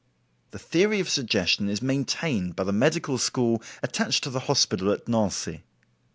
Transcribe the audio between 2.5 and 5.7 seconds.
by the medical school attached to the hospital at Nancy.